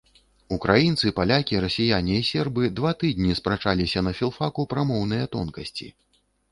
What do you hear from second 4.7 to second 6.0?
пра моўныя тонкасці.